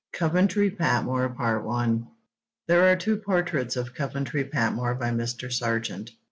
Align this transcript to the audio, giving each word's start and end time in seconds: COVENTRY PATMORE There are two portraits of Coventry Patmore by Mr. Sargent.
COVENTRY 0.13 0.71
PATMORE 0.71 2.07
There 2.67 2.91
are 2.91 2.95
two 2.95 3.17
portraits 3.17 3.75
of 3.75 3.93
Coventry 3.93 4.43
Patmore 4.45 4.95
by 4.95 5.11
Mr. 5.11 5.51
Sargent. 5.53 6.09